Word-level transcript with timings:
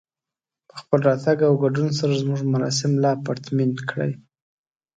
په 0.67 0.75
خپل 0.81 0.99
راتګ 1.09 1.37
او 1.47 1.53
ګډون 1.63 1.89
سره 1.99 2.13
زموږ 2.21 2.41
مراسم 2.53 2.91
لا 3.03 3.11
پرتمين 3.25 3.71
کړئ 3.89 4.11